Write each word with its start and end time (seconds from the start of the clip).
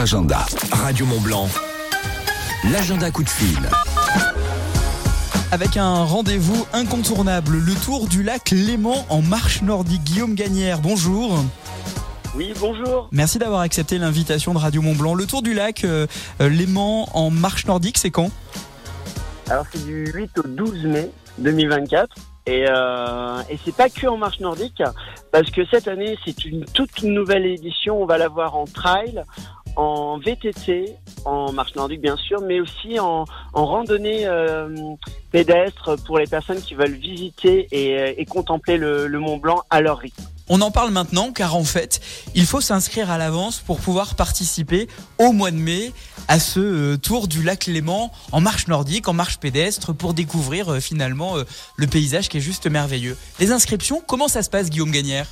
Agenda. 0.00 0.46
Radio 0.72 1.04
Mont 1.04 1.20
Blanc. 1.20 1.46
L'agenda 2.72 3.10
coup 3.10 3.22
de 3.22 3.28
fil. 3.28 3.58
Avec 5.52 5.76
un 5.76 6.04
rendez-vous 6.04 6.66
incontournable, 6.72 7.58
le 7.58 7.74
tour 7.74 8.08
du 8.08 8.22
lac 8.22 8.50
Léman 8.50 9.04
en 9.10 9.20
marche 9.20 9.60
nordique. 9.60 10.02
Guillaume 10.04 10.34
Gagnère, 10.34 10.78
bonjour. 10.80 11.44
Oui, 12.34 12.54
bonjour. 12.58 13.10
Merci 13.12 13.38
d'avoir 13.38 13.60
accepté 13.60 13.98
l'invitation 13.98 14.54
de 14.54 14.58
Radio 14.58 14.80
Mont 14.80 14.94
Blanc. 14.94 15.14
Le 15.14 15.26
tour 15.26 15.42
du 15.42 15.52
lac 15.52 15.84
euh, 15.84 16.06
euh, 16.40 16.48
Léman 16.48 17.06
en 17.12 17.28
marche 17.28 17.66
nordique, 17.66 17.98
c'est 17.98 18.10
quand? 18.10 18.30
Alors 19.50 19.66
c'est 19.70 19.84
du 19.84 20.06
8 20.06 20.38
au 20.38 20.48
12 20.48 20.84
mai 20.86 21.10
2024. 21.38 22.16
Et, 22.46 22.64
euh, 22.68 23.42
et 23.50 23.58
c'est 23.64 23.74
pas 23.74 23.90
que 23.90 24.06
en 24.06 24.16
marche 24.16 24.40
nordique, 24.40 24.82
parce 25.30 25.50
que 25.50 25.60
cette 25.66 25.86
année 25.88 26.18
c'est 26.24 26.44
une 26.46 26.64
toute 26.64 27.02
nouvelle 27.02 27.44
édition. 27.44 28.02
On 28.02 28.06
va 28.06 28.16
la 28.16 28.28
voir 28.28 28.56
en 28.56 28.64
trail, 28.64 29.22
en 29.80 30.18
VTT, 30.18 30.94
en 31.24 31.52
marche 31.52 31.74
nordique 31.74 32.02
bien 32.02 32.16
sûr, 32.16 32.40
mais 32.42 32.60
aussi 32.60 33.00
en, 33.00 33.24
randonnée 33.54 34.26
euh, 34.26 34.68
pédestre 35.30 35.96
pour 36.04 36.18
les 36.18 36.26
personnes 36.26 36.60
qui 36.60 36.74
veulent 36.74 36.96
visiter 36.96 37.66
et, 37.72 38.20
et 38.20 38.24
contempler 38.26 38.76
le, 38.76 39.06
le 39.06 39.18
Mont 39.18 39.38
Blanc 39.38 39.62
à 39.70 39.80
leur 39.80 39.98
rythme. 39.98 40.22
On 40.52 40.60
en 40.62 40.72
parle 40.72 40.90
maintenant 40.90 41.30
car 41.30 41.54
en 41.54 41.62
fait, 41.62 42.00
il 42.34 42.44
faut 42.44 42.60
s'inscrire 42.60 43.08
à 43.08 43.18
l'avance 43.18 43.60
pour 43.60 43.78
pouvoir 43.78 44.16
participer 44.16 44.88
au 45.18 45.30
mois 45.30 45.52
de 45.52 45.56
mai 45.56 45.92
à 46.26 46.40
ce 46.40 46.58
euh, 46.58 46.96
tour 46.96 47.28
du 47.28 47.44
lac 47.44 47.66
Léman 47.66 48.10
en 48.32 48.40
marche 48.40 48.66
nordique, 48.66 49.06
en 49.06 49.12
marche 49.12 49.38
pédestre 49.38 49.94
pour 49.94 50.12
découvrir 50.12 50.72
euh, 50.72 50.80
finalement 50.80 51.36
euh, 51.36 51.44
le 51.76 51.86
paysage 51.86 52.28
qui 52.28 52.38
est 52.38 52.40
juste 52.40 52.66
merveilleux. 52.66 53.16
Les 53.38 53.52
inscriptions, 53.52 54.02
comment 54.04 54.26
ça 54.26 54.42
se 54.42 54.50
passe 54.50 54.70
Guillaume 54.70 54.90
Gagnère? 54.90 55.28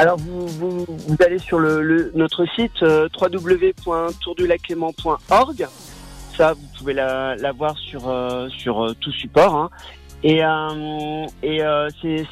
Alors 0.00 0.16
vous, 0.16 0.46
vous, 0.46 0.86
allez 1.22 1.38
sur 1.38 1.58
le, 1.58 2.10
notre 2.14 2.46
site 2.56 2.82
euh, 2.82 3.06
www.tourdulaclément.org. 3.20 5.68
Ça, 6.38 6.54
vous 6.54 6.66
pouvez 6.78 6.94
la, 6.94 7.36
la 7.36 7.52
voir 7.52 7.76
sur, 7.76 8.08
euh, 8.08 8.48
sur 8.48 8.82
euh, 8.82 8.94
tout 8.98 9.12
support. 9.12 9.54
hein. 9.54 9.68
Et, 10.22 10.42
euh, 10.42 11.26
et 11.42 11.60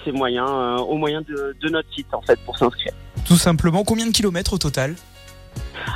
c'est 0.03 0.13
moyen, 0.13 0.79
au 0.79 0.97
moyen 0.97 1.21
de, 1.21 1.55
de 1.61 1.69
notre 1.69 1.93
site 1.95 2.15
en 2.15 2.23
fait 2.23 2.39
pour 2.47 2.57
s'inscrire. 2.57 2.95
Tout 3.27 3.37
simplement, 3.37 3.85
combien 3.85 4.07
de 4.07 4.13
kilomètres 4.13 4.55
au 4.55 4.59
total? 4.59 4.95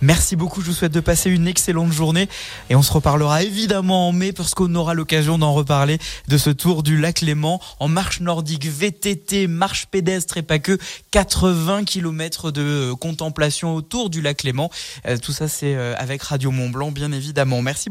Merci 0.00 0.36
beaucoup. 0.36 0.60
Je 0.60 0.66
vous 0.66 0.72
souhaite 0.72 0.92
de 0.92 1.00
passer 1.00 1.30
une 1.30 1.46
excellente 1.46 1.92
journée 1.92 2.28
et 2.70 2.76
on 2.76 2.82
se 2.82 2.92
reparlera 2.92 3.42
évidemment 3.42 4.08
en 4.08 4.12
mai 4.12 4.32
parce 4.32 4.54
qu'on 4.54 4.74
aura 4.74 4.94
l'occasion 4.94 5.38
d'en 5.38 5.52
reparler 5.52 5.98
de 6.28 6.38
ce 6.38 6.50
tour 6.50 6.82
du 6.82 6.98
lac 6.98 7.20
Léman 7.20 7.60
en 7.80 7.88
marche 7.88 8.20
nordique, 8.20 8.66
VTT, 8.66 9.46
marche 9.46 9.86
pédestre 9.86 10.36
et 10.36 10.42
pas 10.42 10.58
que 10.58 10.78
80 11.10 11.84
km 11.84 12.50
de 12.50 12.62
euh, 12.62 12.94
contemplation 12.94 13.74
autour 13.74 14.10
du 14.10 14.20
lac 14.20 14.42
Léman. 14.42 14.70
Euh, 15.06 15.16
Tout 15.18 15.32
ça 15.32 15.48
c'est 15.48 15.74
euh, 15.74 15.94
avec 15.98 16.22
Radio 16.22 16.50
Mont 16.50 16.70
Blanc 16.70 16.92
bien 16.92 17.12
évidemment. 17.12 17.62
Merci. 17.62 17.82